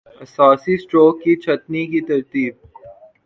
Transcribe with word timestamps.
اساسی-سٹروک 0.23 1.15
کی 1.23 1.33
چھٹنی 1.43 1.83
کی 1.91 2.01
ترتیب 2.09 2.53